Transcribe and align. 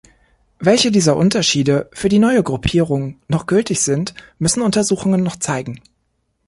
Welche 0.57 0.89
dieser 0.89 1.15
Unterschiede 1.15 1.87
für 1.93 2.09
die 2.09 2.17
neue 2.17 2.41
Gruppierung 2.41 3.19
noch 3.27 3.45
gültig 3.45 3.81
sind, 3.83 4.15
müssen 4.39 4.63
Untersuchungen 4.63 5.21
noch 5.21 5.35
zeigen. 5.35 5.79